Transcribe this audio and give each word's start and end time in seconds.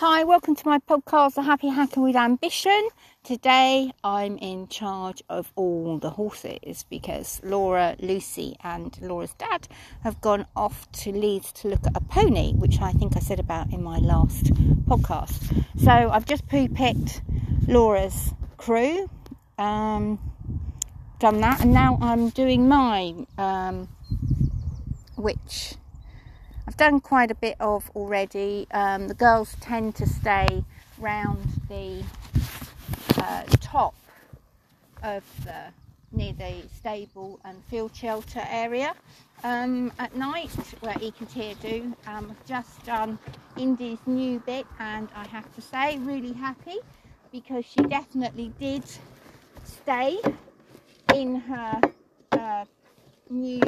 Hi, 0.00 0.24
welcome 0.24 0.54
to 0.54 0.68
my 0.68 0.78
podcast, 0.78 1.36
The 1.36 1.42
Happy 1.42 1.68
Hacker 1.68 2.02
with 2.02 2.16
Ambition. 2.16 2.90
Today 3.24 3.92
I'm 4.04 4.36
in 4.36 4.68
charge 4.68 5.22
of 5.30 5.50
all 5.56 5.96
the 5.96 6.10
horses 6.10 6.84
because 6.90 7.40
Laura, 7.42 7.96
Lucy, 7.98 8.56
and 8.62 8.94
Laura's 9.00 9.32
dad 9.38 9.66
have 10.02 10.20
gone 10.20 10.44
off 10.54 10.86
to 11.00 11.12
Leeds 11.12 11.50
to 11.54 11.68
look 11.68 11.86
at 11.86 11.96
a 11.96 12.02
pony, 12.02 12.52
which 12.52 12.78
I 12.82 12.92
think 12.92 13.16
I 13.16 13.20
said 13.20 13.40
about 13.40 13.72
in 13.72 13.82
my 13.82 13.96
last 13.96 14.52
podcast. 14.84 15.64
So 15.82 15.90
I've 15.90 16.26
just 16.26 16.46
pre 16.46 16.68
picked 16.68 17.22
Laura's 17.66 18.34
crew, 18.58 19.08
um, 19.56 20.18
done 21.20 21.40
that, 21.40 21.62
and 21.62 21.72
now 21.72 21.96
I'm 22.02 22.28
doing 22.28 22.68
mine, 22.68 23.26
um, 23.38 23.88
which 25.16 25.76
I've 26.68 26.76
done 26.76 26.98
quite 26.98 27.30
a 27.30 27.34
bit 27.36 27.56
of 27.60 27.88
already. 27.94 28.66
Um, 28.72 29.06
the 29.06 29.14
girls 29.14 29.54
tend 29.60 29.94
to 29.96 30.06
stay 30.06 30.64
round 30.98 31.46
the 31.68 32.02
uh, 33.18 33.44
top 33.60 33.94
of 35.02 35.22
the 35.44 35.72
near 36.10 36.32
the 36.32 36.62
stable 36.74 37.38
and 37.44 37.62
field 37.64 37.94
shelter 37.94 38.42
area 38.48 38.94
um, 39.44 39.92
at 40.00 40.16
night 40.16 40.50
where 40.80 40.94
Econtier 41.00 41.54
do. 41.60 41.94
Um, 42.06 42.30
I've 42.30 42.46
just 42.46 42.84
done 42.84 43.18
Indy's 43.56 43.98
new 44.06 44.40
bit 44.40 44.66
and 44.80 45.08
I 45.14 45.26
have 45.28 45.54
to 45.54 45.60
say 45.60 45.98
really 45.98 46.32
happy 46.32 46.78
because 47.30 47.64
she 47.64 47.82
definitely 47.82 48.52
did 48.58 48.82
stay 49.62 50.18
in 51.14 51.36
her 51.36 51.80
uh, 52.32 52.64
new 53.30 53.60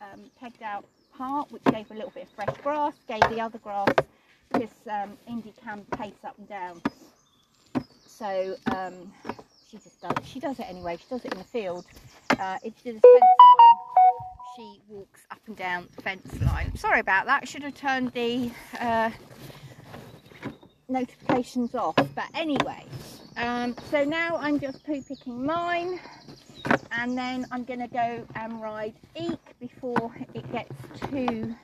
um, 0.00 0.30
pegged 0.38 0.62
out 0.62 0.84
part, 1.16 1.50
which 1.52 1.64
gave 1.64 1.90
a 1.90 1.94
little 1.94 2.10
bit 2.10 2.24
of 2.24 2.30
fresh 2.30 2.56
grass, 2.62 2.94
gave 3.08 3.20
the 3.30 3.40
other 3.40 3.58
grass 3.58 3.88
because 4.52 4.70
um, 4.90 5.16
Indy 5.28 5.52
can 5.62 5.84
pace 5.96 6.12
up 6.24 6.36
and 6.38 6.48
down. 6.48 6.82
So 8.06 8.56
um, 8.72 9.12
she 9.68 9.78
just 9.78 10.00
does. 10.00 10.12
She 10.24 10.40
does 10.40 10.58
it 10.58 10.66
anyway. 10.68 10.96
She 10.96 11.06
does 11.08 11.24
it 11.24 11.32
in 11.32 11.38
the 11.38 11.44
field. 11.44 11.84
Uh, 12.38 12.58
if 12.62 12.74
she 12.82 12.90
a 12.90 12.92
fence 12.92 13.02
line, 13.02 14.56
she 14.56 14.80
walks 14.88 15.22
up 15.30 15.40
and 15.46 15.56
down 15.56 15.88
the 15.96 16.02
fence 16.02 16.40
line. 16.42 16.76
Sorry 16.76 17.00
about 17.00 17.26
that. 17.26 17.48
Should 17.48 17.62
have 17.62 17.74
turned 17.74 18.12
the 18.12 18.50
uh, 18.78 19.10
notifications 20.88 21.74
off. 21.74 21.96
But 21.96 22.26
anyway, 22.34 22.84
um, 23.36 23.74
so 23.90 24.04
now 24.04 24.36
I'm 24.36 24.60
just 24.60 24.84
poo 24.84 25.02
picking 25.02 25.44
mine 25.44 25.98
and 26.98 27.16
then 27.16 27.46
I'm 27.50 27.64
going 27.64 27.80
to 27.80 27.88
go 27.88 28.26
and 28.34 28.60
ride 28.60 28.94
Eek 29.20 29.40
before 29.60 30.14
it 30.34 30.50
gets 30.52 30.72
too 31.10 31.54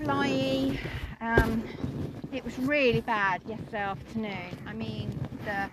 flyy. 0.00 0.78
Um, 1.20 1.62
it 2.32 2.44
was 2.44 2.58
really 2.58 3.00
bad 3.00 3.42
yesterday 3.46 3.78
afternoon. 3.78 4.58
I 4.66 4.72
mean, 4.72 5.18
the 5.44 5.68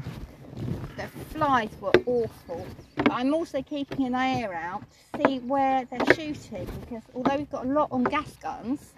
the 0.95 1.07
flies 1.33 1.69
were 1.79 1.93
awful. 2.05 2.67
But 2.95 3.11
I'm 3.11 3.33
also 3.33 3.61
keeping 3.61 4.13
an 4.13 4.15
ear 4.15 4.53
out 4.53 4.83
to 5.13 5.27
see 5.27 5.39
where 5.39 5.85
they're 5.85 6.13
shooting 6.13 6.67
because 6.81 7.03
although 7.15 7.37
we've 7.37 7.49
got 7.49 7.65
a 7.65 7.69
lot 7.69 7.89
on 7.91 8.03
gas 8.03 8.35
guns, 8.41 8.93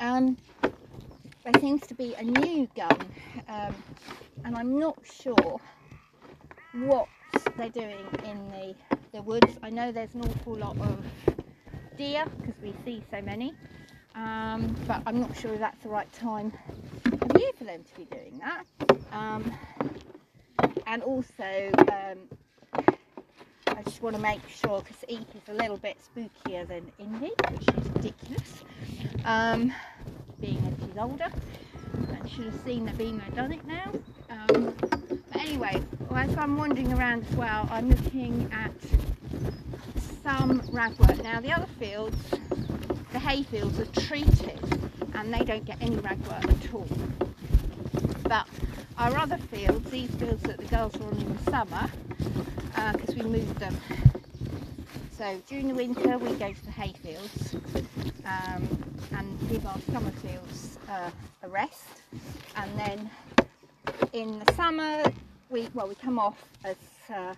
um, 0.00 0.36
there 0.62 1.60
seems 1.60 1.84
to 1.88 1.94
be 1.94 2.14
a 2.14 2.22
new 2.22 2.68
gun, 2.76 2.98
um, 3.48 3.74
and 4.44 4.56
I'm 4.56 4.78
not 4.78 4.98
sure 5.04 5.60
what 6.74 7.08
they're 7.56 7.68
doing 7.70 8.06
in 8.24 8.50
the, 8.50 8.74
the 9.12 9.22
woods. 9.22 9.58
I 9.62 9.70
know 9.70 9.92
there's 9.92 10.14
an 10.14 10.22
awful 10.22 10.56
lot 10.56 10.78
of 10.78 11.04
deer 11.96 12.24
because 12.38 12.54
we 12.62 12.74
see 12.84 13.02
so 13.10 13.22
many, 13.22 13.54
um, 14.14 14.76
but 14.86 15.02
I'm 15.06 15.20
not 15.20 15.36
sure 15.36 15.54
if 15.54 15.60
that's 15.60 15.82
the 15.82 15.88
right 15.88 16.10
time 16.12 16.52
of 17.06 17.40
year 17.40 17.50
for 17.56 17.64
them 17.64 17.82
to 17.84 17.94
be 17.96 18.04
doing 18.04 18.40
that. 18.40 18.64
Um, 19.12 19.52
and 20.86 21.02
also, 21.02 21.70
um, 21.78 22.18
I 23.68 23.82
just 23.84 24.02
want 24.02 24.16
to 24.16 24.22
make 24.22 24.40
sure 24.48 24.80
because 24.80 25.04
Eek 25.08 25.26
is 25.34 25.48
a 25.48 25.54
little 25.54 25.76
bit 25.76 25.96
spookier 25.98 26.66
than 26.68 26.90
Indy, 26.98 27.32
which 27.50 27.68
is 27.68 27.90
ridiculous, 27.90 28.64
um, 29.24 29.72
being 30.40 30.58
as 30.58 30.86
she's 30.86 30.98
older. 30.98 31.30
And 31.94 32.30
should 32.30 32.46
have 32.46 32.60
seen 32.64 32.84
that 32.86 32.98
being 32.98 33.18
there, 33.18 33.30
done 33.30 33.52
it 33.52 33.66
now. 33.66 33.92
Um, 34.28 34.74
but 35.32 35.40
anyway, 35.40 35.82
as 36.14 36.36
I'm 36.36 36.56
wandering 36.56 36.92
around 36.92 37.24
as 37.28 37.36
well, 37.36 37.68
I'm 37.70 37.90
looking 37.90 38.50
at 38.52 38.72
some 40.22 40.60
ragwort. 40.72 41.22
Now 41.22 41.40
the 41.40 41.52
other 41.52 41.68
fields, 41.78 42.16
the 43.12 43.18
hay 43.18 43.42
fields 43.42 43.78
are 43.80 43.86
treated 43.86 44.60
and 45.14 45.32
they 45.32 45.44
don't 45.44 45.64
get 45.64 45.80
any 45.80 45.96
ragwort 45.96 46.44
at 46.44 46.74
all. 46.74 46.88
But 48.24 48.46
our 48.98 49.16
other 49.16 49.38
fields, 49.38 49.90
these 49.90 50.10
fields 50.16 50.42
that 50.44 50.58
the 50.58 50.64
girls 50.64 50.96
were 50.96 51.06
on 51.06 51.16
in 51.18 51.36
the 51.36 51.50
summer, 51.50 51.90
because 52.92 53.10
uh, 53.10 53.22
we 53.22 53.22
moved 53.22 53.58
them. 53.58 53.76
So 55.16 55.40
during 55.48 55.68
the 55.68 55.74
winter 55.74 56.18
we 56.18 56.34
go 56.34 56.52
to 56.52 56.64
the 56.64 56.70
hay 56.70 56.92
fields 57.02 57.56
um, 58.24 58.68
and 59.12 59.48
give 59.48 59.66
our 59.66 59.78
summer 59.92 60.10
fields 60.10 60.78
uh, 60.90 61.10
a 61.42 61.48
rest 61.48 62.02
and 62.56 62.78
then 62.78 63.10
in 64.12 64.38
the 64.44 64.52
summer 64.54 65.04
we 65.50 65.68
well 65.74 65.88
we 65.88 65.94
come 65.94 66.18
off 66.18 66.42
as 66.64 66.76
uh, 67.14 67.34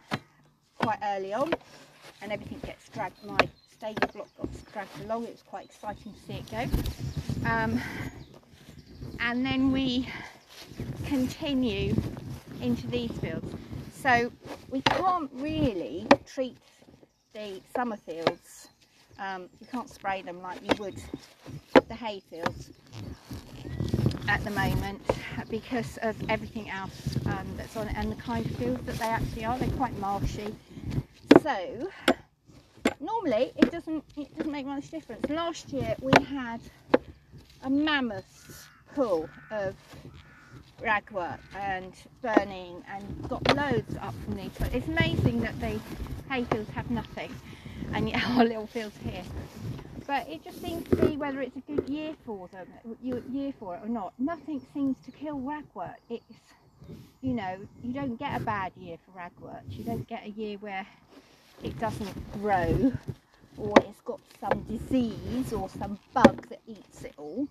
quite 0.79 0.99
early 1.05 1.33
on 1.33 1.53
and 2.23 2.33
everything 2.33 2.59
gets 2.65 2.89
dragged 2.89 3.23
my 3.25 3.39
stable 3.71 4.09
block 4.13 4.29
got 4.37 4.73
dragged 4.73 5.01
along. 5.05 5.25
It 5.25 5.33
was 5.33 5.43
quite 5.43 5.67
exciting 5.67 6.13
to 6.13 6.21
see 6.21 6.33
it 6.35 6.51
go. 6.51 7.49
Um, 7.49 7.81
and 9.21 9.45
then 9.47 9.71
we 9.71 10.09
continue 11.07 11.95
into 12.61 12.87
these 12.89 13.13
fields. 13.13 13.55
So 13.93 14.33
we 14.71 14.81
can't 14.83 15.31
really 15.35 16.07
treat 16.27 16.57
the 17.35 17.61
summer 17.75 17.97
fields 17.97 18.69
um, 19.19 19.49
you 19.61 19.67
can't 19.67 19.89
spray 19.89 20.23
them 20.23 20.41
like 20.43 20.61
you 20.63 20.71
would 20.79 21.01
the 21.89 21.95
hay 21.95 22.21
fields 22.31 22.71
at 24.29 24.45
the 24.45 24.51
moment 24.51 25.01
because 25.49 25.99
of 26.03 26.15
everything 26.29 26.71
else 26.71 27.17
um, 27.27 27.47
that's 27.57 27.77
on 27.77 27.89
it 27.89 27.95
and 27.97 28.13
the 28.13 28.17
kind 28.17 28.45
of 28.45 28.55
fields 28.57 28.85
that 28.85 28.97
they 28.97 29.07
actually 29.07 29.45
are. 29.45 29.59
They're 29.59 29.69
quite 29.71 29.99
marshy. 29.99 30.55
So 31.43 31.91
normally 33.01 33.53
it 33.57 33.71
doesn't 33.71 34.05
it 34.17 34.37
doesn't 34.37 34.53
make 34.53 34.67
much 34.67 34.91
difference. 34.91 35.29
Last 35.29 35.71
year 35.73 35.97
we 36.01 36.13
had 36.25 36.61
a 37.63 37.71
mammoth 37.71 38.69
pool 38.95 39.29
of 39.51 39.75
ragwort 40.81 41.39
and 41.57 41.93
burning 42.23 42.85
and 42.93 43.29
got 43.29 43.57
loads 43.57 43.97
up 44.01 44.15
from 44.25 44.37
these. 44.37 44.51
But 44.59 44.75
it's 44.75 44.89
amazing 44.89 45.41
that 45.41 45.59
the 45.61 45.81
hayfields 46.31 46.69
have 46.71 46.91
nothing 46.91 47.35
and 47.93 48.09
yet 48.09 48.29
our 48.37 48.45
little 48.45 48.67
fields 48.67 48.97
here 49.03 49.23
but 50.09 50.27
it 50.27 50.43
just 50.43 50.61
seems 50.63 50.89
to 50.89 50.97
be 50.97 51.19
whether 51.19 51.43
it's 51.43 51.55
a 51.55 51.61
good 51.61 51.87
year 51.87 52.15
for 52.25 52.49
them, 52.49 52.67
year 53.03 53.53
for 53.61 53.77
it 53.77 53.81
or 53.85 53.89
not. 53.91 54.15
Nothing 54.19 54.59
seems 54.73 54.97
to 55.05 55.11
kill 55.11 55.39
ragwort. 55.39 55.97
It's, 56.09 56.25
you 57.21 57.35
know, 57.35 57.59
you 57.85 57.93
don't 57.93 58.19
get 58.19 58.41
a 58.41 58.43
bad 58.43 58.73
year 58.81 58.97
for 59.05 59.21
ragwort. 59.21 59.61
You 59.69 59.85
don't 59.85 60.09
get 60.09 60.25
a 60.25 60.31
year 60.31 60.57
where 60.57 60.87
it 61.63 61.79
doesn't 61.79 62.41
grow 62.41 62.91
or 63.59 63.75
it's 63.81 64.01
got 64.01 64.19
some 64.41 64.63
disease 64.63 65.53
or 65.53 65.69
some 65.69 65.99
bug 66.15 66.49
that 66.49 66.61
eats 66.67 67.05
it 67.05 67.13
all. 67.19 67.47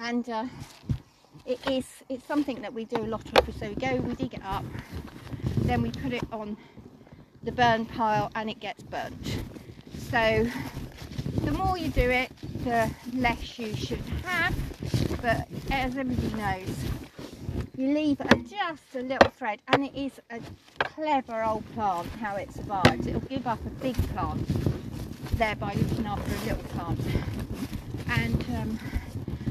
And 0.00 0.28
uh, 0.28 0.46
it 1.46 1.60
is, 1.70 1.86
it's 2.08 2.26
something 2.26 2.60
that 2.60 2.74
we 2.74 2.86
do 2.86 3.04
a 3.04 3.06
lot 3.06 3.22
of. 3.38 3.54
So 3.54 3.68
we 3.68 3.76
go, 3.76 3.94
we 3.98 4.14
dig 4.14 4.34
it 4.34 4.44
up, 4.44 4.64
then 5.58 5.80
we 5.82 5.92
put 5.92 6.12
it 6.12 6.24
on 6.32 6.56
the 7.44 7.52
burn 7.52 7.86
pile 7.86 8.32
and 8.34 8.50
it 8.50 8.58
gets 8.58 8.82
burnt. 8.82 9.38
So 10.10 10.50
the 11.50 11.58
more 11.58 11.76
you 11.76 11.88
do 11.88 12.08
it, 12.08 12.30
the 12.64 12.90
less 13.14 13.58
you 13.58 13.74
should 13.74 13.98
have. 14.24 14.54
But 15.20 15.48
as 15.70 15.96
everybody 15.96 16.34
knows, 16.36 16.76
you 17.76 17.92
leave 17.92 18.20
a, 18.20 18.36
just 18.36 18.82
a 18.94 19.00
little 19.00 19.30
thread 19.30 19.60
and 19.68 19.86
it 19.86 19.94
is 19.94 20.12
a 20.30 20.40
clever 20.78 21.42
old 21.42 21.64
plant 21.74 22.08
how 22.20 22.36
it 22.36 22.52
survives. 22.52 23.06
It'll 23.06 23.20
give 23.22 23.46
up 23.46 23.58
a 23.66 23.70
big 23.82 23.96
plant, 24.10 24.46
thereby 25.38 25.74
looking 25.74 26.06
after 26.06 26.32
a 26.32 26.54
little 26.54 26.70
plant. 26.70 27.00
And 28.10 28.44
um, 28.56 28.78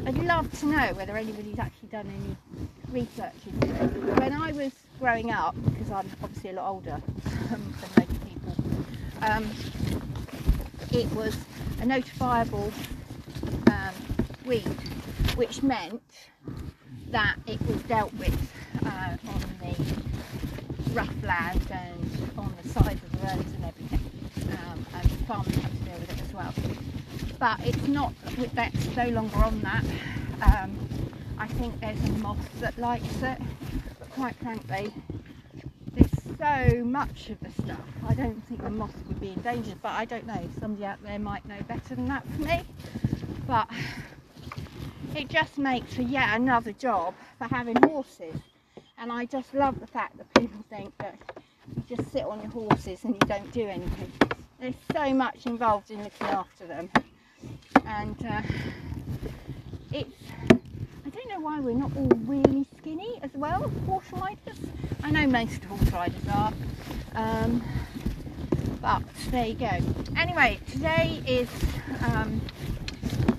I'd 0.05 0.17
love 0.23 0.57
to 0.59 0.65
know 0.67 0.93
whether 0.93 1.17
anybody's 1.17 1.59
actually 1.59 1.89
done 1.89 2.07
any 2.07 2.67
research 2.93 3.35
into 3.45 3.67
it. 3.67 4.19
When 4.19 4.33
I 4.33 4.53
was 4.53 4.71
growing 4.99 5.31
up, 5.31 5.55
because 5.65 5.91
I'm 5.91 6.09
obviously 6.23 6.51
a 6.51 6.53
lot 6.53 6.69
older 6.69 7.01
than 7.49 7.73
most 7.97 8.25
people, 8.25 8.55
um, 9.21 9.49
it 10.91 11.11
was 11.13 11.35
a 11.81 11.83
notifiable 11.83 12.71
um, 13.71 13.93
weed, 14.45 14.63
which 15.35 15.63
meant 15.63 16.01
that 17.09 17.35
it 17.47 17.61
was 17.67 17.81
dealt 17.83 18.13
with 18.15 18.51
uh, 18.85 19.17
on 19.27 19.41
the 19.61 20.93
rough 20.93 21.23
land 21.23 21.61
and 21.71 22.31
on 22.37 22.53
the 22.61 22.69
sides 22.69 23.01
of 23.03 23.11
the 23.11 23.27
roads 23.27 23.51
and 23.53 23.65
everything. 23.65 23.99
Um, 24.51 24.85
and 24.93 25.11
farmers 25.27 25.55
have 25.55 25.71
to 25.71 25.77
deal 25.85 25.99
with 25.99 26.11
it 26.11 26.21
as 26.21 26.33
well. 26.33 26.53
But 27.39 27.59
it's 27.65 27.87
not, 27.87 28.13
that's 28.53 28.95
no 28.95 29.09
longer 29.09 29.37
on 29.37 29.61
that. 29.61 29.83
Um, 30.41 30.77
I 31.37 31.47
think 31.47 31.79
there's 31.79 32.03
a 32.03 32.11
moth 32.13 32.59
that 32.59 32.77
likes 32.77 33.21
it. 33.21 33.37
But 33.99 34.09
quite 34.11 34.35
frankly, 34.35 34.93
there's 35.93 36.11
so 36.37 36.83
much 36.83 37.29
of 37.29 37.39
the 37.39 37.48
stuff. 37.63 37.79
I 38.07 38.13
don't 38.13 38.41
think 38.47 38.61
the 38.63 38.69
moth 38.69 38.95
would 39.07 39.19
be 39.19 39.29
endangered, 39.29 39.81
but 39.81 39.91
I 39.91 40.05
don't 40.05 40.25
know. 40.25 40.49
Somebody 40.59 40.85
out 40.85 41.01
there 41.03 41.19
might 41.19 41.45
know 41.45 41.61
better 41.67 41.95
than 41.95 42.07
that 42.07 42.25
for 42.27 42.41
me. 42.41 42.61
But 43.47 43.69
it 45.15 45.27
just 45.29 45.57
makes 45.57 45.93
for 45.93 46.01
yet 46.01 46.35
another 46.35 46.71
job 46.71 47.13
for 47.37 47.45
having 47.45 47.75
horses. 47.83 48.35
And 48.97 49.11
I 49.11 49.25
just 49.25 49.53
love 49.53 49.79
the 49.79 49.87
fact 49.87 50.17
that 50.17 50.33
people 50.33 50.63
think 50.69 50.97
that 50.99 51.15
you 51.75 51.95
just 51.95 52.11
sit 52.11 52.23
on 52.23 52.41
your 52.41 52.51
horses 52.51 53.03
and 53.03 53.13
you 53.13 53.27
don't 53.27 53.51
do 53.51 53.67
anything. 53.67 54.11
There's 54.59 54.75
so 54.93 55.13
much 55.13 55.45
involved 55.45 55.89
in 55.89 56.03
looking 56.03 56.27
after 56.27 56.67
them. 56.67 56.89
And 57.85 58.25
uh, 58.25 58.41
it's, 59.91 60.13
I 61.05 61.09
don't 61.09 61.29
know 61.29 61.39
why 61.39 61.59
we're 61.59 61.73
not 61.73 61.95
all 61.95 62.11
really 62.25 62.67
skinny 62.77 63.19
as 63.23 63.31
well, 63.33 63.69
horse 63.85 64.11
riders. 64.11 64.59
I 65.03 65.11
know 65.11 65.27
most 65.27 65.63
horse 65.63 65.91
riders 65.91 66.27
are. 66.33 66.53
Um, 67.15 67.63
but 68.81 69.01
there 69.31 69.45
you 69.45 69.55
go. 69.55 69.77
Anyway, 70.17 70.59
today 70.71 71.21
is 71.27 71.49
um, 72.01 72.41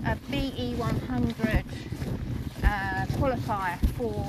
a 0.06 0.16
BE 0.30 0.74
100 0.76 1.64
uh, 2.62 3.06
qualifier 3.16 3.78
for 3.96 4.26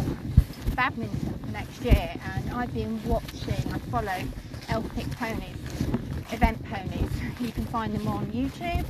Badminton 0.75 1.33
for 1.45 1.51
next 1.51 1.81
year 1.83 2.13
and 2.35 2.49
I've 2.51 2.73
been 2.73 3.03
watching, 3.05 3.73
I 3.73 3.77
follow 3.89 4.23
Elphick 4.67 5.11
Ponies, 5.17 6.33
event 6.33 6.63
ponies. 6.69 7.11
You 7.39 7.51
can 7.51 7.65
find 7.65 7.94
them 7.94 8.07
on 8.07 8.27
YouTube, 8.27 8.85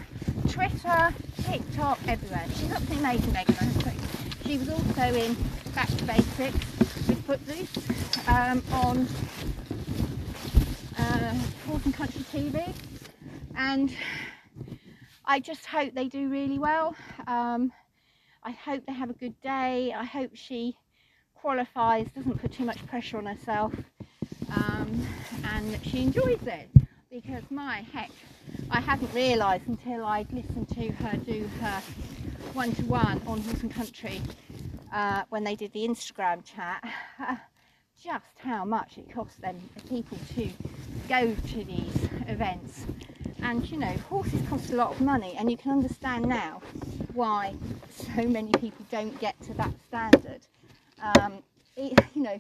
Twitter, 0.51 1.13
TikTok, 1.43 1.99
everywhere. 2.07 2.45
She's 2.55 2.71
absolutely 2.71 2.99
amazing, 2.99 3.33
Megan. 3.33 3.71
She 4.45 4.57
was 4.57 4.69
also 4.69 5.01
in 5.01 5.35
Back 5.73 5.87
to 5.87 6.03
Basics 6.03 7.07
with 7.07 7.23
Footloose 7.25 8.27
um, 8.27 8.61
on 8.73 9.07
uh, 11.23 11.79
and 11.85 11.93
Country 11.93 12.21
TV 12.31 12.73
and 13.55 13.91
I 15.25 15.39
just 15.39 15.65
hope 15.65 15.93
they 15.93 16.07
do 16.07 16.29
really 16.29 16.59
well. 16.59 16.95
Um, 17.27 17.71
I 18.43 18.51
hope 18.51 18.85
they 18.85 18.93
have 18.93 19.09
a 19.09 19.13
good 19.13 19.39
day. 19.41 19.93
I 19.95 20.03
hope 20.03 20.31
she 20.33 20.75
qualifies, 21.35 22.07
doesn't 22.15 22.41
put 22.41 22.51
too 22.51 22.65
much 22.65 22.85
pressure 22.87 23.17
on 23.17 23.25
herself, 23.25 23.73
um, 24.55 25.07
and 25.45 25.73
that 25.73 25.85
she 25.85 26.01
enjoys 26.01 26.41
it. 26.45 26.69
Because 27.09 27.43
my 27.49 27.85
heck, 27.93 28.11
I 28.69 28.79
hadn't 28.79 29.13
realised 29.13 29.67
until 29.67 30.05
I'd 30.05 30.31
listened 30.31 30.69
to 30.69 30.91
her 30.91 31.17
do 31.17 31.49
her 31.61 31.81
one-to-one 32.53 33.21
on 33.27 33.41
Horse 33.41 33.61
and 33.61 33.73
Country 33.73 34.21
uh, 34.93 35.23
when 35.29 35.43
they 35.43 35.55
did 35.55 35.71
the 35.73 35.87
Instagram 35.87 36.43
chat, 36.43 36.83
just 38.03 38.25
how 38.39 38.65
much 38.65 38.97
it 38.97 39.11
costs 39.13 39.37
them 39.37 39.57
people 39.87 40.17
to 40.35 40.49
go 41.11 41.35
to 41.35 41.63
these 41.65 42.07
events. 42.27 42.85
And 43.43 43.69
you 43.69 43.77
know 43.77 43.93
horses 44.09 44.41
cost 44.47 44.69
a 44.71 44.75
lot 44.75 44.91
of 44.93 45.01
money 45.01 45.35
and 45.37 45.51
you 45.51 45.57
can 45.57 45.71
understand 45.71 46.25
now 46.25 46.61
why 47.13 47.53
so 47.89 48.23
many 48.27 48.53
people 48.53 48.85
don't 48.89 49.19
get 49.19 49.35
to 49.41 49.53
that 49.55 49.73
standard. 49.87 50.39
Um, 51.01 51.33
you 51.75 51.95
know 52.15 52.39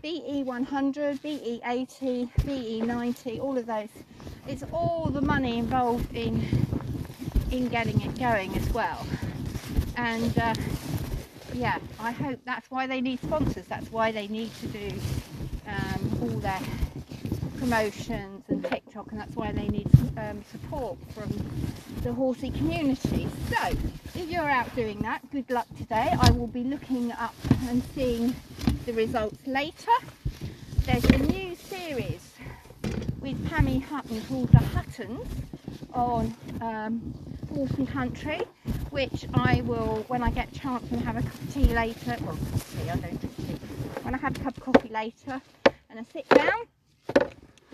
BE 0.00 0.44
100 0.44 1.22
BE 1.22 1.60
80 1.64 2.28
BE 2.46 2.80
90 2.82 3.40
all 3.40 3.58
of 3.58 3.66
those. 3.66 3.88
It's 4.46 4.62
all 4.70 5.06
the 5.06 5.22
money 5.22 5.58
involved 5.58 6.14
in 6.14 6.46
in 7.50 7.66
getting 7.66 8.00
it 8.00 8.16
going 8.16 8.56
as 8.56 8.72
well. 8.72 9.04
And 9.96 10.38
uh, 10.38 10.54
yeah 11.52 11.78
I 11.98 12.12
hope 12.12 12.38
that's 12.44 12.70
why 12.70 12.86
they 12.86 13.00
need 13.00 13.20
sponsors. 13.22 13.66
That's 13.66 13.90
why 13.90 14.12
they 14.12 14.28
need 14.28 14.54
to 14.60 14.68
do 14.68 14.88
um, 15.66 16.18
all 16.22 16.38
their 16.38 16.60
promotions 17.64 18.44
and 18.48 18.62
TikTok 18.62 19.10
and 19.10 19.18
that's 19.18 19.34
why 19.34 19.50
they 19.50 19.66
need 19.68 19.88
um, 20.18 20.44
support 20.52 20.98
from 21.14 21.30
the 22.02 22.12
horsey 22.12 22.50
community. 22.50 23.26
So 23.48 23.68
if 24.14 24.28
you're 24.28 24.50
out 24.50 24.76
doing 24.76 24.98
that, 25.00 25.22
good 25.30 25.48
luck 25.48 25.66
today. 25.78 26.12
I 26.20 26.30
will 26.32 26.46
be 26.46 26.62
looking 26.62 27.10
up 27.12 27.34
and 27.68 27.82
seeing 27.94 28.36
the 28.84 28.92
results 28.92 29.46
later. 29.46 29.92
There's 30.80 31.06
a 31.06 31.16
new 31.16 31.54
series 31.56 32.34
with 33.22 33.42
Pammy 33.48 33.82
Hutton 33.82 34.20
called 34.28 34.50
The 34.52 34.58
Huttons 34.58 35.26
on 35.94 36.34
um, 36.60 37.14
Horse 37.48 37.70
and 37.78 37.88
Country 37.88 38.42
which 38.90 39.26
I 39.32 39.62
will, 39.62 40.04
when 40.08 40.22
I 40.22 40.30
get 40.30 40.52
a 40.52 40.54
chance 40.54 40.84
and 40.92 41.00
have 41.00 41.16
a 41.16 41.22
cup 41.22 41.34
of 41.34 41.54
tea 41.54 41.74
later, 41.74 42.16
well, 42.26 42.38
tea, 42.72 42.90
I 42.90 42.96
don't 42.96 43.18
drink 43.18 43.36
tea, 43.38 43.58
when 44.02 44.14
I 44.14 44.18
have 44.18 44.36
a 44.36 44.40
cup 44.40 44.58
of 44.58 44.62
coffee 44.62 44.90
later 44.90 45.40
and 45.88 45.98
I 45.98 46.04
sit 46.12 46.28
down, 46.28 46.66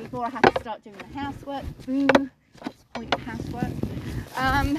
before 0.03 0.25
I 0.25 0.31
have 0.31 0.43
to 0.43 0.61
start 0.61 0.83
doing 0.83 0.97
the 0.97 1.19
housework. 1.19 1.65
Boo, 1.87 2.07
what's 2.63 2.77
the 2.77 2.85
point 2.95 3.15
of 3.15 3.21
housework? 3.21 3.73
Um, 4.37 4.79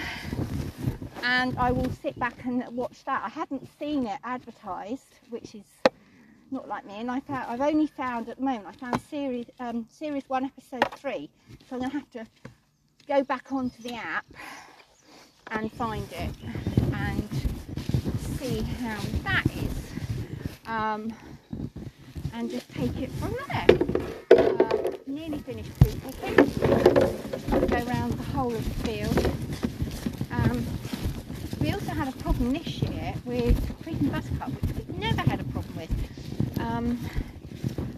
and 1.24 1.58
I 1.58 1.72
will 1.72 1.92
sit 2.02 2.18
back 2.18 2.44
and 2.46 2.66
watch 2.76 3.04
that. 3.06 3.22
I 3.24 3.30
hadn't 3.30 3.68
seen 3.78 4.08
it 4.08 4.20
advertised, 4.24 5.20
which 5.30 5.54
is 5.54 5.66
not 6.50 6.68
like 6.68 6.86
me. 6.86 6.96
And 6.96 7.12
I 7.12 7.20
found 7.20 7.46
I've 7.50 7.62
only 7.62 7.88
found 7.88 8.30
at 8.30 8.38
the 8.38 8.44
moment 8.44 8.66
I 8.68 8.72
found 8.74 9.00
series 9.02 9.46
um, 9.60 9.86
series 9.92 10.24
one 10.28 10.46
episode 10.46 10.90
three, 10.96 11.30
so 11.70 11.76
I'm 11.76 11.82
gonna 11.82 11.94
have 11.94 12.10
to 12.12 12.26
go 13.08 13.24
back 13.24 13.52
onto 13.52 13.82
the 13.84 13.94
app 13.94 14.26
and 15.52 15.72
find 15.72 16.12
it 16.12 16.30
and 16.94 17.30
see 18.40 18.62
how 18.62 19.00
that 19.24 19.46
is, 19.46 19.92
um, 20.66 21.14
and 22.34 22.50
just 22.50 22.70
take 22.74 22.98
it 23.00 23.12
from 23.12 23.36
there. 23.48 24.31
Nearly 25.12 25.40
finished 25.40 25.78
poo 25.78 25.92
picking. 26.10 27.68
Go 27.68 27.86
around 27.86 28.14
the 28.14 28.24
whole 28.32 28.56
of 28.56 28.64
the 28.64 28.88
field. 28.88 29.32
Um, 30.32 30.66
we 31.60 31.74
also 31.74 31.92
had 31.92 32.08
a 32.08 32.14
problem 32.20 32.54
this 32.54 32.82
year 32.82 33.14
with 33.26 33.84
creeping 33.84 34.08
buttercup, 34.08 34.52
which 34.52 34.74
we've 34.78 34.98
never 34.98 35.20
had 35.30 35.42
a 35.42 35.44
problem 35.44 35.76
with. 35.76 36.60
Um, 36.62 36.98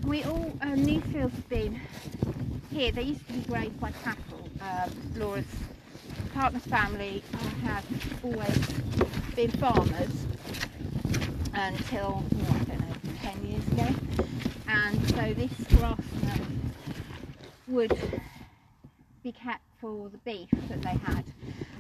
we 0.06 0.24
all, 0.24 0.57
um, 0.62 0.83
fields 0.86 1.13
have 1.13 1.50
been 1.50 1.80
here, 2.71 2.92
they 2.92 3.04
used 3.04 3.27
to 3.27 3.33
be 3.33 3.42
grazed 3.42 3.80
by 3.80 3.92
cattle. 3.92 4.50
Um, 4.59 4.89
Laura's 5.16 5.45
partner's 6.33 6.66
family 6.66 7.24
have 7.62 7.86
always 8.24 8.57
been 9.36 9.51
farmers 9.51 10.25
until, 11.54 12.23
oh, 12.23 12.56
I 12.56 12.64
don't 12.64 12.80
know, 12.80 12.95
10 13.21 13.45
years 13.45 13.68
ago. 13.68 13.87
And 14.68 15.09
so 15.09 15.33
this 15.35 15.52
grass 15.78 15.99
would 17.73 17.97
be 19.23 19.31
kept 19.31 19.63
for 19.81 20.09
the 20.09 20.18
beef 20.19 20.49
that 20.69 20.81
they 20.81 20.89
had. 20.89 21.25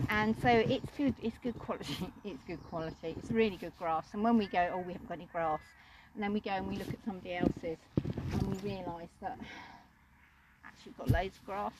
And 0.09 0.35
so 0.41 0.49
it's 0.49 0.89
good 0.97 1.13
it's 1.21 1.37
good 1.43 1.57
quality 1.59 2.09
it's 2.25 2.43
good 2.45 2.63
quality 2.69 3.15
it's 3.17 3.31
really 3.31 3.57
good 3.57 3.73
grass. 3.77 4.07
And 4.13 4.23
when 4.23 4.37
we 4.37 4.47
go 4.47 4.69
oh 4.73 4.79
we 4.79 4.93
haven't 4.93 5.07
got 5.07 5.17
any 5.17 5.29
grass. 5.31 5.61
And 6.15 6.23
then 6.23 6.33
we 6.33 6.39
go 6.39 6.51
and 6.51 6.67
we 6.67 6.77
look 6.77 6.89
at 6.89 7.03
somebody 7.05 7.35
else's 7.35 7.77
and 8.33 8.41
we 8.43 8.69
realise 8.69 9.09
that 9.21 9.37
actually 10.65 10.93
we've 10.97 10.97
got 10.97 11.09
loads 11.11 11.37
of 11.37 11.45
grass. 11.45 11.73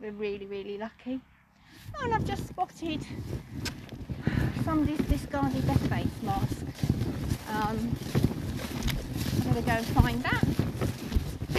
We're 0.00 0.12
really 0.12 0.46
really 0.46 0.78
lucky. 0.78 1.20
Oh, 1.96 2.04
and 2.04 2.14
I've 2.14 2.24
just 2.24 2.48
spotted 2.48 3.04
somebody's 4.64 5.00
discarded 5.08 5.62
their 5.62 5.88
face 5.88 6.22
mask. 6.22 6.66
Um, 7.48 7.96
I'm 9.36 9.42
going 9.42 9.54
to 9.54 9.62
go 9.62 9.72
and 9.72 9.86
find 9.86 10.22
that 10.22 10.44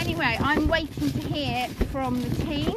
Anyway, 0.01 0.35
I'm 0.39 0.67
waiting 0.67 1.11
to 1.11 1.19
hear 1.19 1.67
from 1.91 2.19
the 2.23 2.35
team 2.43 2.71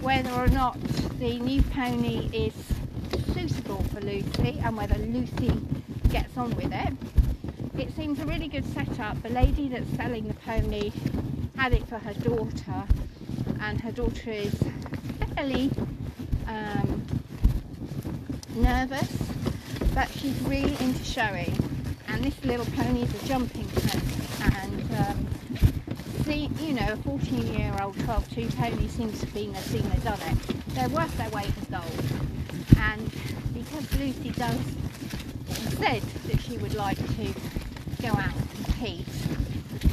whether 0.00 0.30
or 0.30 0.48
not 0.48 0.80
the 1.18 1.38
new 1.40 1.60
pony 1.60 2.30
is 2.32 2.54
suitable 3.34 3.82
for 3.92 4.00
Lucy 4.00 4.58
and 4.64 4.74
whether 4.74 4.96
Lucy 4.96 5.52
gets 6.08 6.34
on 6.38 6.56
with 6.56 6.72
it. 6.72 6.94
It 7.78 7.94
seems 7.94 8.18
a 8.20 8.24
really 8.24 8.48
good 8.48 8.64
setup. 8.72 9.22
The 9.22 9.28
lady 9.28 9.68
that's 9.68 9.94
selling 9.94 10.26
the 10.26 10.32
pony 10.32 10.90
had 11.54 11.74
it 11.74 11.86
for 11.86 11.98
her 11.98 12.14
daughter 12.14 12.84
and 13.60 13.78
her 13.82 13.92
daughter 13.92 14.30
is 14.30 14.54
fairly 15.34 15.70
um, 16.46 17.06
nervous 18.54 19.18
but 19.94 20.08
she's 20.12 20.40
really 20.44 20.78
into 20.80 21.04
showing 21.04 21.54
and 22.08 22.24
this 22.24 22.42
little 22.42 22.66
pony 22.74 23.02
is 23.02 23.22
a 23.22 23.26
jumping 23.26 23.66
pony 23.66 24.54
and 24.56 24.94
um, 24.96 25.26
see, 26.28 26.50
you 26.60 26.74
know, 26.74 26.92
a 26.92 26.96
14 26.96 27.54
year 27.54 27.74
old 27.82 27.96
12-2 27.96 28.54
pony 28.56 28.86
seems 28.88 29.18
to 29.20 29.26
be 29.28 29.46
been 29.46 29.54
seen 29.56 29.88
they've 29.88 30.04
done 30.04 30.20
it. 30.20 30.74
They're 30.74 30.88
worth 30.90 31.16
their 31.16 31.30
weight 31.30 31.46
in 31.46 31.64
gold. 31.70 32.04
And 32.76 33.10
because 33.54 33.98
Lucy 33.98 34.30
does 34.30 34.60
said 35.78 36.02
that 36.26 36.40
she 36.42 36.58
would 36.58 36.74
like 36.74 36.98
to 36.98 37.34
go 38.02 38.08
out 38.08 38.34
and 38.36 38.50
compete, 38.50 39.06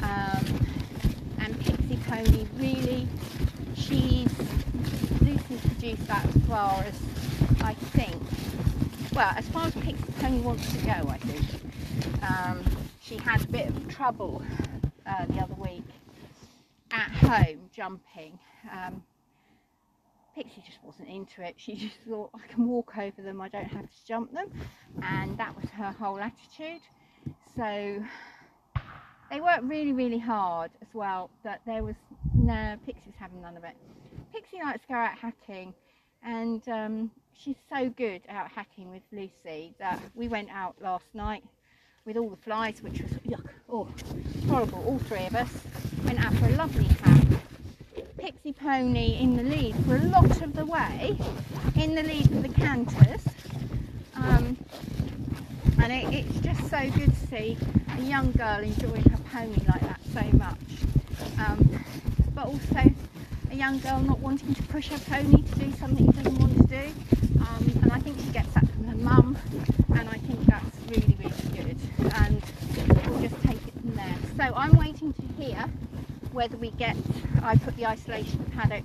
um, 0.03 0.67
and 1.39 1.57
Pixie 1.61 1.99
Pony 2.05 2.45
really, 2.57 3.07
she's 3.75 4.27
Lucy's 5.21 5.61
produced 5.61 6.07
that 6.07 6.25
as 6.25 6.41
far 6.47 6.83
as 6.83 6.99
I 7.61 7.75
think, 7.95 8.21
well, 9.13 9.31
as 9.37 9.47
far 9.47 9.67
as 9.67 9.73
Pixie 9.75 10.11
Pony 10.19 10.39
wants 10.41 10.69
to 10.73 10.79
go, 10.79 10.91
I 10.91 11.17
think. 11.17 12.21
Um, 12.21 12.65
she 13.01 13.17
had 13.17 13.41
a 13.41 13.47
bit 13.47 13.67
of 13.69 13.87
trouble 13.87 14.43
uh, 15.05 15.25
the 15.27 15.39
other 15.39 15.53
week 15.53 15.84
at 17.05 17.11
home 17.11 17.69
jumping. 17.73 18.39
Um, 18.71 19.03
Pixie 20.35 20.63
just 20.65 20.79
wasn't 20.83 21.07
into 21.07 21.41
it. 21.41 21.55
She 21.57 21.75
just 21.75 21.95
thought, 22.07 22.31
I 22.35 22.45
can 22.53 22.67
walk 22.67 22.97
over 22.97 23.21
them, 23.21 23.39
I 23.39 23.49
don't 23.49 23.65
have 23.65 23.85
to 23.85 24.05
jump 24.07 24.33
them. 24.33 24.51
And 25.01 25.37
that 25.37 25.55
was 25.55 25.69
her 25.71 25.91
whole 25.91 26.19
attitude. 26.19 26.81
So 27.55 28.03
they 29.31 29.39
worked 29.41 29.63
really, 29.63 29.93
really 29.93 30.19
hard 30.19 30.71
as 30.81 30.87
well, 30.93 31.29
but 31.43 31.61
there 31.65 31.83
was 31.83 31.95
no, 32.33 32.75
Pixie's 32.85 33.13
having 33.17 33.41
none 33.41 33.55
of 33.55 33.63
it. 33.63 33.75
Pixie 34.33 34.59
likes 34.61 34.81
to 34.81 34.87
go 34.89 34.95
out 34.95 35.17
hacking, 35.17 35.73
and 36.21 36.67
um, 36.67 37.11
she's 37.33 37.55
so 37.73 37.89
good 37.89 38.21
out 38.27 38.49
hacking 38.51 38.91
with 38.91 39.03
Lucy 39.13 39.73
that 39.79 40.01
we 40.15 40.27
went 40.27 40.49
out 40.51 40.75
last 40.81 41.05
night 41.13 41.43
with 42.05 42.17
all 42.17 42.29
the 42.29 42.35
flies, 42.37 42.83
which 42.83 43.01
was 43.01 43.11
yuck, 43.27 43.47
oh, 43.67 43.87
horrible. 44.47 44.83
All 44.85 44.99
three 44.99 45.25
of 45.25 45.35
us 45.35 45.49
went 46.05 46.23
out 46.23 46.33
for 46.35 46.45
a 46.45 46.51
lovely 46.51 46.85
hack. 46.85 47.25
Pixie 48.17 48.53
Pony 48.53 49.17
in 49.19 49.35
the 49.35 49.43
lead 49.43 49.75
for 49.85 49.95
a 49.95 50.03
lot 50.03 50.41
of 50.41 50.53
the 50.53 50.65
way, 50.65 51.17
in 51.75 51.95
the 51.95 52.03
lead 52.03 52.31
of 52.31 52.43
the 52.43 52.49
canters. 52.49 53.21
Um, 54.15 54.55
and 55.81 55.91
it, 55.91 56.13
it's 56.13 56.39
just 56.41 56.69
so 56.69 56.89
good 56.91 57.11
to 57.11 57.27
see 57.27 57.57
a 57.97 58.01
young 58.01 58.31
girl 58.33 58.59
enjoying 58.59 59.01
her 59.01 59.17
pony 59.31 59.57
like 59.67 59.81
that 59.81 59.99
so 60.13 60.37
much. 60.37 60.57
Um, 61.39 61.83
but 62.35 62.45
also 62.45 62.91
a 63.49 63.55
young 63.55 63.79
girl 63.79 63.99
not 64.01 64.19
wanting 64.19 64.53
to 64.53 64.63
push 64.63 64.89
her 64.89 64.99
pony 64.99 65.41
to 65.41 65.55
do 65.59 65.71
something 65.73 66.11
she 66.11 66.21
doesn't 66.21 66.39
want 66.39 66.55
to 66.57 66.67
do. 66.67 66.91
Um, 67.39 67.79
and 67.81 67.91
I 67.91 67.99
think 67.99 68.19
she 68.19 68.29
gets 68.31 68.53
that 68.53 68.69
from 68.69 68.83
her 68.85 68.97
mum, 68.97 69.37
and 69.95 70.07
I 70.07 70.17
think 70.17 70.45
that's 70.45 70.77
really, 70.89 71.17
really. 71.19 71.34
And 72.13 72.41
we'll 73.07 73.21
just 73.21 73.41
take 73.43 73.67
it 73.67 73.73
from 73.81 73.95
there. 73.95 74.15
So 74.37 74.53
I'm 74.55 74.77
waiting 74.77 75.13
to 75.13 75.43
hear 75.43 75.65
whether 76.31 76.57
we 76.57 76.71
get, 76.71 76.95
I 77.41 77.57
put 77.57 77.75
the 77.77 77.85
isolation 77.85 78.43
paddock, 78.55 78.83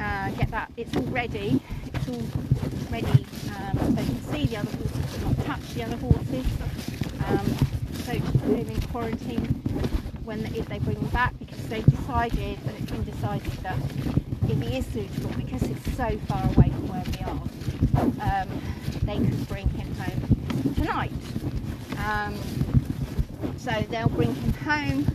uh, 0.00 0.30
get 0.32 0.50
that, 0.50 0.72
it's 0.76 0.94
all 0.96 1.02
ready, 1.04 1.60
it's 1.94 2.08
all 2.08 2.22
ready, 2.90 3.24
um, 3.56 3.78
so 3.78 4.00
you 4.00 4.06
can 4.06 4.22
see 4.32 4.46
the 4.46 4.56
other 4.56 4.70
horses, 4.76 5.22
not 5.22 5.46
touch 5.46 5.74
the 5.74 5.84
other 5.84 5.96
horses. 5.96 6.46
Um, 7.26 7.72
so 8.04 8.18
put 8.18 8.58
in 8.58 8.80
quarantine 8.90 9.44
when 10.24 10.44
if 10.54 10.66
they 10.66 10.78
bring 10.80 10.96
them 10.96 11.08
back 11.10 11.38
because 11.38 11.66
they've 11.68 11.86
decided 11.86 12.58
and 12.66 12.76
it's 12.78 12.90
been 12.90 13.04
decided 13.04 13.52
that 13.62 13.76
if 14.48 14.60
he 14.60 14.76
is 14.78 14.86
suitable 14.86 15.30
because 15.30 15.62
it's 15.62 15.96
so 15.96 16.18
far 16.26 16.44
away 16.44 16.68
from 16.70 16.88
where 16.88 17.04
we 17.06 17.24
are, 17.24 18.42
um, 18.42 18.48
they 19.04 19.16
could 19.16 19.48
bring 19.48 19.68
him 19.68 19.94
home 19.94 20.74
tonight. 20.74 21.12
Um, 22.04 22.34
so 23.58 23.70
they'll 23.90 24.08
bring 24.08 24.34
him 24.34 24.52
home, 24.54 25.06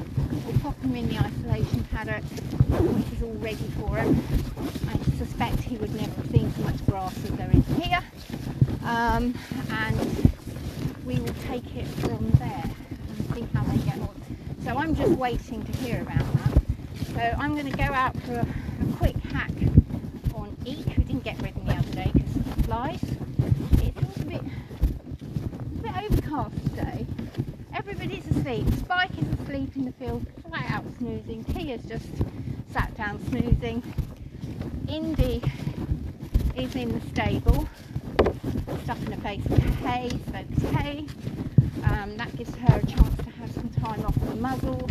we'll 0.46 0.60
pop 0.60 0.80
him 0.82 0.96
in 0.96 1.10
the 1.10 1.18
isolation 1.18 1.84
paddock, 1.92 2.24
which 2.24 3.18
is 3.18 3.24
all 3.24 3.34
ready 3.34 3.70
for 3.80 3.98
him. 3.98 4.22
I 4.88 5.18
suspect 5.18 5.60
he 5.60 5.78
would 5.78 5.94
never 5.94 6.14
have 6.14 6.30
seen 6.32 6.52
so 6.54 6.62
much 6.62 6.86
grass 6.86 7.16
as 7.26 7.32
there 7.32 7.50
is 7.54 7.66
here. 7.84 8.00
Um, 8.86 9.36
and 9.70 10.32
we 11.06 11.20
will 11.20 11.36
take 11.48 11.76
it 11.76 11.88
from 11.88 12.30
there 12.40 12.64
and 12.64 13.36
see 13.36 13.48
how 13.54 13.64
they 13.66 13.78
get 13.80 14.00
on. 14.00 14.16
So 14.64 14.78
I'm 14.78 14.96
just 14.96 15.12
waiting 15.18 15.64
to 15.66 15.72
hear 15.80 16.02
about 16.02 16.34
that. 16.34 16.62
So 17.14 17.36
I'm 17.38 17.54
going 17.54 17.70
to 17.70 17.78
go 17.78 17.84
out 17.84 18.16
for 18.22 18.34
a, 18.34 18.42
a 18.42 18.94
quick 18.98 19.16
hack 19.18 19.52
on 20.36 20.56
Eek, 20.66 20.88
who 20.90 21.04
didn't 21.04 21.24
get 21.24 21.42
ridden 21.42 21.66
the 21.66 21.74
other 21.74 21.92
day 21.92 22.12
because 22.14 22.36
of 22.36 22.56
the 22.56 22.64
flies. 22.64 23.04
It 23.04 23.94
feels 23.94 24.18
a 24.18 24.26
bit, 24.26 24.42
a 24.42 24.44
bit 24.44 24.77
overcast 26.04 26.56
today. 26.64 27.06
Everybody's 27.74 28.26
asleep. 28.28 28.68
Spike 28.76 29.18
is 29.18 29.40
asleep 29.40 29.76
in 29.76 29.86
the 29.86 29.92
field, 29.94 30.26
flat 30.48 30.70
out 30.70 30.86
snoozing. 30.98 31.44
Tia's 31.46 31.84
just 31.84 32.08
sat 32.72 32.96
down 32.96 33.20
snoozing. 33.30 33.82
Indy 34.88 35.42
is 36.56 36.76
in 36.76 37.00
the 37.00 37.02
stable, 37.10 37.68
stuffing 38.84 39.12
her 39.12 39.22
face 39.22 39.44
with 39.46 39.64
hay, 39.80 40.10
smoked 40.30 40.76
hay. 40.76 41.06
Um, 41.84 42.18
that 42.18 42.36
gives 42.36 42.54
her 42.56 42.80
a 42.80 42.86
chance 42.86 43.16
to 43.18 43.30
have 43.32 43.52
some 43.52 43.70
time 43.70 44.06
off 44.06 44.16
the 44.30 44.36
muzzle. 44.36 44.90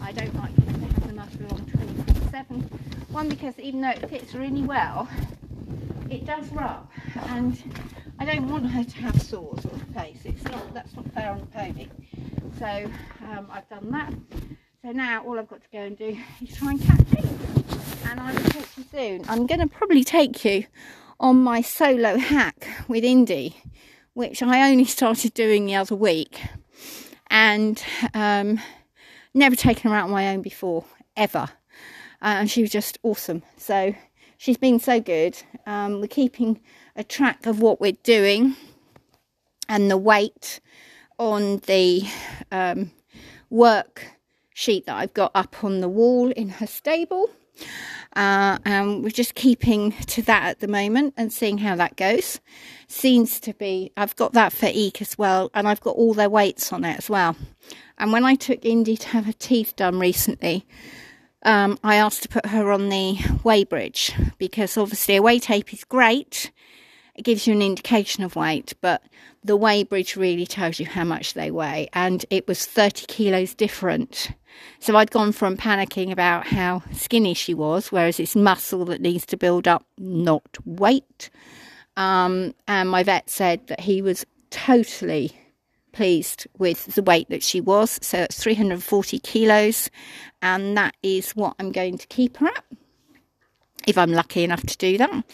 I 0.00 0.12
don't 0.12 0.34
like 0.34 0.54
to 0.54 0.62
have 0.62 1.06
the 1.06 1.14
muzzle 1.14 1.52
on 1.52 1.60
24-7. 1.66 3.10
One, 3.10 3.28
because 3.28 3.58
even 3.58 3.80
though 3.80 3.90
it 3.90 4.08
fits 4.08 4.34
really 4.34 4.62
well, 4.62 5.08
it 6.10 6.24
does 6.24 6.48
rub. 6.52 6.88
And 7.28 7.56
I 8.24 8.36
don't 8.36 8.48
want 8.48 8.70
her 8.70 8.82
to 8.82 8.96
have 9.02 9.20
sores 9.20 9.66
on 9.66 9.78
her 9.80 10.00
face. 10.00 10.20
It's 10.24 10.44
not, 10.44 10.72
that's 10.72 10.96
not 10.96 11.06
fair 11.12 11.30
on 11.32 11.40
the 11.40 11.46
pony. 11.46 11.88
So 12.58 12.90
um, 13.28 13.48
I've 13.52 13.68
done 13.68 13.90
that. 13.90 14.14
So 14.80 14.92
now 14.92 15.22
all 15.24 15.38
I've 15.38 15.46
got 15.46 15.60
to 15.60 15.68
go 15.70 15.80
and 15.80 15.98
do 15.98 16.16
is 16.40 16.56
try 16.56 16.70
and 16.70 16.80
catch 16.80 17.00
it. 17.00 17.26
And 18.06 18.18
I 18.18 18.32
will 18.32 18.40
to 18.40 18.66
you 18.78 18.84
soon. 18.90 19.24
I'm 19.28 19.46
going 19.46 19.60
to 19.60 19.66
probably 19.66 20.04
take 20.04 20.42
you 20.42 20.64
on 21.20 21.36
my 21.44 21.60
solo 21.60 22.16
hack 22.16 22.66
with 22.88 23.04
Indy 23.04 23.56
which 24.14 24.42
I 24.42 24.70
only 24.70 24.86
started 24.86 25.34
doing 25.34 25.66
the 25.66 25.74
other 25.74 25.94
week 25.94 26.40
and 27.28 27.84
um, 28.14 28.58
never 29.34 29.54
taken 29.54 29.90
her 29.90 29.96
out 29.98 30.04
on 30.04 30.10
my 30.10 30.30
own 30.30 30.40
before, 30.40 30.86
ever. 31.14 31.50
Uh, 32.22 32.40
and 32.40 32.50
she 32.50 32.62
was 32.62 32.70
just 32.70 32.96
awesome. 33.02 33.42
So 33.58 33.94
she's 34.38 34.56
been 34.56 34.80
so 34.80 34.98
good. 34.98 35.36
Um, 35.66 36.00
we're 36.00 36.06
keeping 36.06 36.60
a 36.96 37.04
track 37.04 37.46
of 37.46 37.60
what 37.60 37.80
we're 37.80 37.98
doing 38.02 38.56
and 39.68 39.90
the 39.90 39.96
weight 39.96 40.60
on 41.18 41.58
the 41.66 42.04
um, 42.52 42.90
work 43.50 44.06
sheet 44.52 44.86
that 44.86 44.96
I've 44.96 45.14
got 45.14 45.32
up 45.34 45.64
on 45.64 45.80
the 45.80 45.88
wall 45.88 46.30
in 46.30 46.48
her 46.48 46.66
stable. 46.66 47.30
Uh, 48.16 48.58
and 48.64 49.02
we're 49.02 49.10
just 49.10 49.34
keeping 49.34 49.90
to 49.92 50.22
that 50.22 50.44
at 50.44 50.60
the 50.60 50.68
moment 50.68 51.14
and 51.16 51.32
seeing 51.32 51.58
how 51.58 51.74
that 51.74 51.96
goes. 51.96 52.40
Seems 52.86 53.40
to 53.40 53.52
be, 53.54 53.90
I've 53.96 54.14
got 54.14 54.32
that 54.34 54.52
for 54.52 54.68
Eek 54.72 55.02
as 55.02 55.18
well, 55.18 55.50
and 55.52 55.66
I've 55.66 55.80
got 55.80 55.96
all 55.96 56.14
their 56.14 56.30
weights 56.30 56.72
on 56.72 56.84
it 56.84 56.96
as 56.98 57.10
well. 57.10 57.36
And 57.98 58.12
when 58.12 58.24
I 58.24 58.36
took 58.36 58.64
Indy 58.64 58.96
to 58.96 59.08
have 59.08 59.26
her 59.26 59.32
teeth 59.32 59.74
done 59.74 59.98
recently, 59.98 60.64
um, 61.42 61.78
I 61.82 61.96
asked 61.96 62.22
to 62.22 62.28
put 62.28 62.46
her 62.46 62.70
on 62.70 62.88
the 62.88 63.18
weigh 63.42 63.64
bridge 63.64 64.12
because 64.38 64.76
obviously 64.76 65.16
a 65.16 65.22
weigh 65.22 65.40
tape 65.40 65.72
is 65.72 65.84
great. 65.84 66.52
It 67.14 67.24
gives 67.24 67.46
you 67.46 67.54
an 67.54 67.62
indication 67.62 68.24
of 68.24 68.36
weight, 68.36 68.74
but 68.80 69.02
the 69.42 69.56
weigh 69.56 69.84
bridge 69.84 70.16
really 70.16 70.46
tells 70.46 70.80
you 70.80 70.86
how 70.86 71.04
much 71.04 71.34
they 71.34 71.50
weigh. 71.50 71.88
And 71.92 72.24
it 72.30 72.48
was 72.48 72.66
30 72.66 73.06
kilos 73.06 73.54
different 73.54 74.30
so 74.78 74.96
I'd 74.96 75.10
gone 75.10 75.32
from 75.32 75.56
panicking 75.56 76.10
about 76.10 76.46
how 76.46 76.82
skinny 76.92 77.34
she 77.34 77.54
was, 77.54 77.90
whereas 77.90 78.20
it's 78.20 78.36
muscle 78.36 78.84
that 78.86 79.00
needs 79.00 79.26
to 79.26 79.36
build 79.36 79.66
up, 79.66 79.86
not 79.98 80.58
weight. 80.64 81.30
Um, 81.96 82.54
and 82.68 82.88
my 82.88 83.02
vet 83.02 83.30
said 83.30 83.66
that 83.68 83.80
he 83.80 84.02
was 84.02 84.26
totally 84.50 85.32
pleased 85.92 86.46
with 86.58 86.86
the 86.94 87.02
weight 87.02 87.28
that 87.30 87.42
she 87.42 87.60
was. 87.60 87.98
So 88.02 88.22
it's 88.22 88.42
340 88.42 89.18
kilos, 89.20 89.90
and 90.42 90.76
that 90.76 90.96
is 91.02 91.30
what 91.30 91.54
I'm 91.58 91.72
going 91.72 91.98
to 91.98 92.06
keep 92.08 92.38
her 92.38 92.48
at. 92.48 92.64
If 93.86 93.98
I'm 93.98 94.12
lucky 94.12 94.44
enough 94.44 94.62
to 94.62 94.76
do 94.78 94.98
that. 94.98 95.24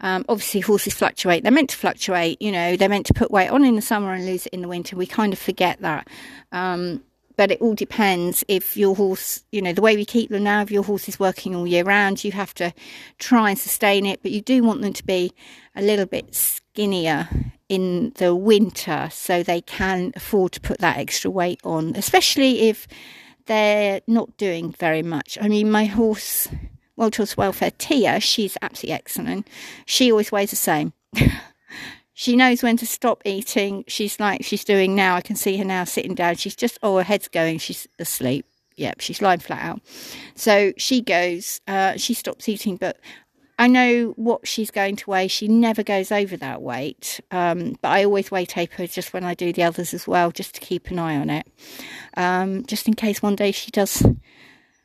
Um, 0.00 0.24
obviously, 0.28 0.60
horses 0.60 0.94
fluctuate. 0.94 1.42
They're 1.42 1.52
meant 1.52 1.70
to 1.70 1.76
fluctuate. 1.76 2.40
You 2.40 2.52
know, 2.52 2.76
they're 2.76 2.88
meant 2.88 3.06
to 3.06 3.14
put 3.14 3.30
weight 3.30 3.48
on 3.48 3.64
in 3.64 3.76
the 3.76 3.82
summer 3.82 4.12
and 4.12 4.24
lose 4.26 4.46
it 4.46 4.52
in 4.52 4.62
the 4.62 4.68
winter. 4.68 4.96
We 4.96 5.06
kind 5.06 5.32
of 5.32 5.38
forget 5.38 5.80
that. 5.80 6.08
Um, 6.52 7.02
but 7.38 7.52
it 7.52 7.60
all 7.60 7.74
depends 7.74 8.42
if 8.48 8.76
your 8.76 8.96
horse, 8.96 9.44
you 9.52 9.62
know, 9.62 9.72
the 9.72 9.80
way 9.80 9.94
we 9.94 10.04
keep 10.04 10.28
them 10.28 10.42
now, 10.42 10.60
if 10.60 10.72
your 10.72 10.82
horse 10.82 11.08
is 11.08 11.20
working 11.20 11.54
all 11.54 11.68
year 11.68 11.84
round, 11.84 12.24
you 12.24 12.32
have 12.32 12.52
to 12.54 12.74
try 13.18 13.50
and 13.50 13.58
sustain 13.58 14.06
it, 14.06 14.20
but 14.22 14.32
you 14.32 14.40
do 14.40 14.64
want 14.64 14.82
them 14.82 14.92
to 14.92 15.06
be 15.06 15.32
a 15.76 15.80
little 15.80 16.04
bit 16.04 16.34
skinnier 16.34 17.28
in 17.68 18.12
the 18.16 18.34
winter 18.34 19.08
so 19.12 19.44
they 19.44 19.60
can 19.60 20.12
afford 20.16 20.50
to 20.50 20.60
put 20.60 20.78
that 20.78 20.98
extra 20.98 21.30
weight 21.30 21.60
on, 21.62 21.94
especially 21.94 22.68
if 22.68 22.88
they're 23.46 24.00
not 24.08 24.36
doing 24.36 24.72
very 24.72 25.04
much. 25.04 25.38
I 25.40 25.46
mean, 25.46 25.70
my 25.70 25.84
horse, 25.84 26.48
World 26.98 27.14
Horse 27.14 27.36
Welfare 27.36 27.70
Tia, 27.78 28.18
she's 28.20 28.58
absolutely 28.60 28.94
excellent. 28.94 29.48
She 29.86 30.10
always 30.10 30.32
weighs 30.32 30.50
the 30.50 30.56
same. 30.56 30.92
she 32.12 32.34
knows 32.34 32.62
when 32.62 32.76
to 32.78 32.86
stop 32.86 33.22
eating. 33.24 33.84
She's 33.86 34.18
like 34.18 34.44
she's 34.44 34.64
doing 34.64 34.96
now. 34.96 35.14
I 35.14 35.20
can 35.20 35.36
see 35.36 35.56
her 35.58 35.64
now 35.64 35.84
sitting 35.84 36.16
down. 36.16 36.34
She's 36.34 36.56
just, 36.56 36.78
oh, 36.82 36.96
her 36.96 37.04
head's 37.04 37.28
going. 37.28 37.58
She's 37.58 37.86
asleep. 38.00 38.46
Yep, 38.76 39.00
she's 39.00 39.22
lying 39.22 39.40
flat 39.40 39.62
out. 39.62 39.80
So 40.34 40.72
she 40.76 41.00
goes, 41.00 41.60
uh, 41.68 41.96
she 41.96 42.14
stops 42.14 42.48
eating, 42.48 42.76
but 42.76 42.98
I 43.60 43.66
know 43.66 44.12
what 44.16 44.46
she's 44.46 44.70
going 44.70 44.96
to 44.96 45.10
weigh. 45.10 45.28
She 45.28 45.48
never 45.48 45.82
goes 45.82 46.12
over 46.12 46.36
that 46.36 46.62
weight. 46.62 47.20
Um, 47.30 47.76
but 47.80 47.88
I 47.88 48.04
always 48.04 48.30
weigh 48.30 48.46
tape 48.46 48.72
her 48.74 48.86
just 48.86 49.12
when 49.12 49.24
I 49.24 49.34
do 49.34 49.52
the 49.52 49.64
others 49.64 49.94
as 49.94 50.06
well, 50.06 50.30
just 50.30 50.54
to 50.56 50.60
keep 50.60 50.90
an 50.90 50.98
eye 50.98 51.16
on 51.16 51.30
it. 51.30 51.46
Um, 52.16 52.64
just 52.66 52.86
in 52.86 52.94
case 52.94 53.20
one 53.20 53.34
day 53.34 53.50
she 53.50 53.72
does 53.72 54.04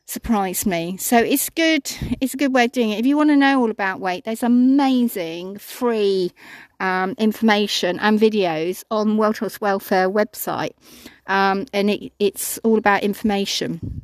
surprised 0.05 0.65
me. 0.65 0.97
So 0.97 1.17
it's 1.17 1.49
good. 1.49 1.89
It's 2.19 2.33
a 2.33 2.37
good 2.37 2.53
way 2.53 2.65
of 2.65 2.71
doing 2.71 2.91
it. 2.91 2.99
If 2.99 3.05
you 3.05 3.17
want 3.17 3.29
to 3.29 3.35
know 3.35 3.59
all 3.59 3.71
about 3.71 3.99
weight, 3.99 4.25
there's 4.25 4.43
amazing 4.43 5.57
free 5.57 6.31
um, 6.79 7.15
information 7.17 7.99
and 7.99 8.19
videos 8.19 8.83
on 8.91 9.17
World 9.17 9.37
Horse 9.37 9.61
Welfare 9.61 10.09
website, 10.09 10.71
um, 11.27 11.65
and 11.73 11.89
it, 11.89 12.11
it's 12.19 12.57
all 12.59 12.77
about 12.77 13.03
information. 13.03 14.01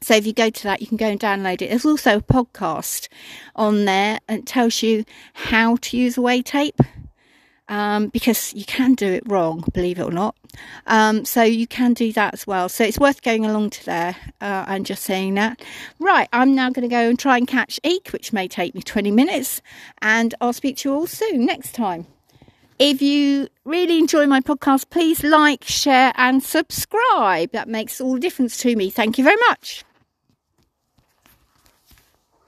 So 0.00 0.14
if 0.14 0.26
you 0.26 0.32
go 0.32 0.48
to 0.48 0.62
that, 0.64 0.80
you 0.80 0.86
can 0.86 0.96
go 0.96 1.06
and 1.06 1.18
download 1.18 1.60
it. 1.60 1.70
There's 1.70 1.84
also 1.84 2.18
a 2.18 2.20
podcast 2.20 3.08
on 3.56 3.84
there 3.84 4.20
and 4.28 4.46
tells 4.46 4.82
you 4.82 5.04
how 5.34 5.76
to 5.76 5.96
use 5.96 6.16
a 6.16 6.22
weigh 6.22 6.42
tape. 6.42 6.80
Um, 7.68 8.08
because 8.08 8.54
you 8.54 8.64
can 8.64 8.94
do 8.94 9.06
it 9.06 9.22
wrong, 9.26 9.62
believe 9.74 9.98
it 9.98 10.02
or 10.02 10.10
not. 10.10 10.34
Um, 10.86 11.26
so 11.26 11.42
you 11.42 11.66
can 11.66 11.92
do 11.92 12.12
that 12.14 12.32
as 12.32 12.46
well. 12.46 12.68
So 12.70 12.82
it's 12.82 12.98
worth 12.98 13.20
going 13.22 13.44
along 13.44 13.70
to 13.70 13.84
there 13.84 14.16
uh, 14.40 14.64
and 14.66 14.86
just 14.86 15.02
saying 15.02 15.34
that. 15.34 15.60
Right, 15.98 16.28
I'm 16.32 16.54
now 16.54 16.70
going 16.70 16.88
to 16.88 16.94
go 16.94 17.08
and 17.10 17.18
try 17.18 17.36
and 17.36 17.46
catch 17.46 17.78
Eek, 17.84 18.08
which 18.08 18.32
may 18.32 18.48
take 18.48 18.74
me 18.74 18.80
20 18.80 19.10
minutes, 19.10 19.60
and 20.00 20.34
I'll 20.40 20.54
speak 20.54 20.78
to 20.78 20.88
you 20.88 20.94
all 20.94 21.06
soon 21.06 21.44
next 21.44 21.74
time. 21.74 22.06
If 22.78 23.02
you 23.02 23.48
really 23.64 23.98
enjoy 23.98 24.26
my 24.26 24.40
podcast, 24.40 24.88
please 24.90 25.24
like, 25.24 25.64
share, 25.64 26.12
and 26.14 26.42
subscribe. 26.42 27.50
That 27.50 27.68
makes 27.68 28.00
all 28.00 28.14
the 28.14 28.20
difference 28.20 28.56
to 28.58 28.76
me. 28.76 28.88
Thank 28.88 29.18
you 29.18 29.24
very 29.24 29.40
much. 29.48 29.84